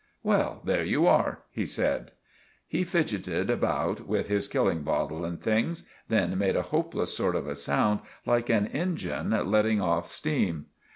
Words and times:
"Well, 0.23 0.63
there 0.65 0.83
you 0.83 1.05
are," 1.05 1.43
he 1.51 1.63
said. 1.63 2.09
He 2.67 2.83
figetted 2.83 3.51
about 3.51 4.07
with 4.07 4.29
his 4.29 4.47
killing 4.47 4.81
bottle 4.81 5.23
and 5.23 5.39
things, 5.39 5.87
then 6.07 6.35
made 6.39 6.55
a 6.55 6.63
hopeless 6.73 7.15
sort 7.15 7.35
of 7.35 7.45
a 7.45 7.55
sound 7.55 7.99
like 8.25 8.49
an 8.49 8.65
engine 8.65 9.29
letting 9.51 9.79
off 9.79 10.07
steem. 10.07 10.65